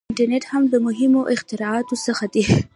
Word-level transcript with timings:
•انټرنېټ 0.11 0.43
هم 0.51 0.63
د 0.69 0.75
مهمو 0.87 1.21
اختراعاتو 1.33 1.95
څخه 2.05 2.25
دی. 2.33 2.43